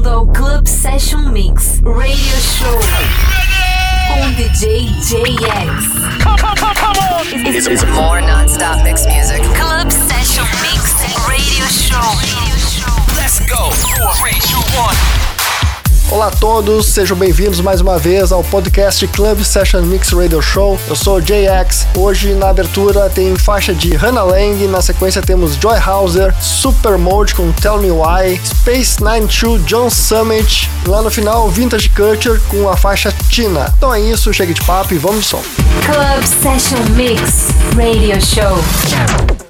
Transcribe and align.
bem-vindo 0.00 0.08
ao 0.08 0.26
Club 0.26 0.66
Session 0.66 1.20
Mix 1.30 1.80
Radio 1.84 2.36
Show 2.40 2.78
com 4.08 4.32
DJ 4.32 4.86
JX. 5.00 5.84
It's, 7.32 7.66
it's 7.66 7.84
more 7.84 8.20
non-stop 8.20 8.82
mix 8.82 9.06
music. 9.06 9.42
Club 9.56 9.90
Session 9.90 10.44
Mix 10.62 10.94
Radio 11.28 11.66
Show. 11.66 12.00
Let's 13.16 13.40
go. 13.40 13.70
Three, 14.18 14.38
two, 14.40 14.58
one. 14.78 15.39
Olá 16.10 16.26
a 16.26 16.30
todos, 16.32 16.86
sejam 16.86 17.16
bem-vindos 17.16 17.60
mais 17.60 17.80
uma 17.80 17.96
vez 17.96 18.32
ao 18.32 18.42
podcast 18.42 19.06
Club 19.06 19.44
Session 19.44 19.82
Mix 19.82 20.10
Radio 20.10 20.42
Show. 20.42 20.76
Eu 20.88 20.96
sou 20.96 21.18
o 21.18 21.20
JX. 21.22 21.86
Hoje 21.96 22.34
na 22.34 22.48
abertura 22.48 23.08
tem 23.08 23.36
faixa 23.36 23.72
de 23.72 23.94
Hannah 23.94 24.24
Lang, 24.24 24.66
na 24.66 24.82
sequência 24.82 25.22
temos 25.22 25.54
Joy 25.54 25.78
Hauser, 25.78 26.34
Super 26.42 26.98
Mode 26.98 27.36
com 27.36 27.52
Tell 27.52 27.78
Me 27.78 27.92
Why, 27.92 28.40
Space 28.44 29.00
92 29.00 29.64
John 29.64 29.88
Summit, 29.88 30.68
lá 30.84 31.00
no 31.00 31.12
final 31.12 31.48
Vintage 31.48 31.88
Culture 31.90 32.40
com 32.48 32.68
a 32.68 32.76
faixa 32.76 33.14
Tina. 33.28 33.72
Então 33.76 33.94
é 33.94 34.00
isso, 34.00 34.34
chega 34.34 34.52
de 34.52 34.62
papo 34.62 34.92
e 34.92 34.98
vamos 34.98 35.20
de 35.20 35.26
som. 35.26 35.42
Club 35.84 36.24
Session 36.24 36.84
Mix 36.96 37.50
Radio 37.76 38.20
Show. 38.20 39.49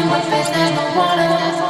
in 0.00 0.10
which 0.10 0.24
there's 0.30 0.72
no 0.74 0.84
water. 0.96 1.69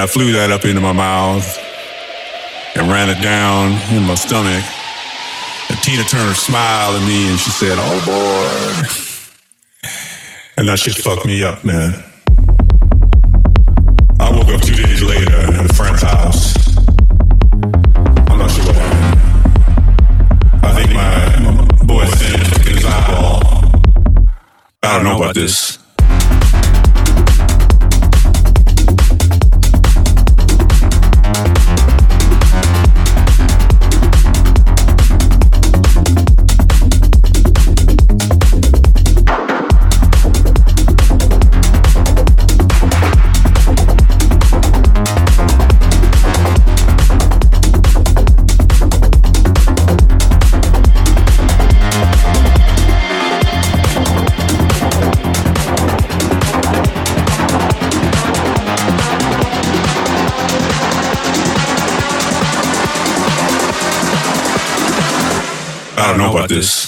And 0.00 0.08
I 0.08 0.10
flew 0.10 0.32
that 0.32 0.50
up 0.50 0.64
into 0.64 0.80
my 0.80 0.94
mouth 0.94 1.44
and 2.74 2.88
ran 2.88 3.10
it 3.10 3.20
down 3.20 3.72
in 3.94 4.02
my 4.08 4.14
stomach. 4.14 4.64
And 5.68 5.78
Tina 5.84 6.04
Turner 6.04 6.32
smiled 6.32 6.96
at 6.96 7.06
me 7.06 7.28
and 7.28 7.38
she 7.38 7.50
said, 7.50 7.76
Oh 7.76 8.00
boy. 8.08 8.48
And 10.56 10.66
that 10.70 10.78
shit 10.78 10.94
fucked 10.94 11.26
me 11.26 11.44
up, 11.44 11.66
man. 11.66 12.02
I 14.18 14.32
woke 14.32 14.48
up 14.48 14.62
two 14.62 14.74
days 14.74 15.02
later 15.02 15.36
in 15.52 15.68
a 15.68 15.74
friend's 15.74 16.00
house. 16.00 16.56
I'm 18.32 18.38
not 18.38 18.50
sure 18.50 18.64
what 18.64 18.76
happened. 18.76 19.20
I 20.64 20.72
think 20.80 20.94
my, 20.96 21.28
took 22.54 22.72
his 22.72 22.86
eyeball. 22.86 23.44
I 24.82 24.96
don't 24.96 25.04
know 25.04 25.18
about 25.18 25.34
this. 25.34 25.69
This. 66.50 66.79